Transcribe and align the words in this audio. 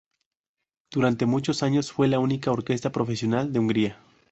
Durante 0.91 1.27
muchos 1.27 1.61
años 1.61 1.91
fue 1.91 2.07
la 2.07 2.17
única 2.17 2.49
orquesta 2.49 2.91
profesional 2.91 3.53
de 3.53 3.59
Hungría. 3.59 3.99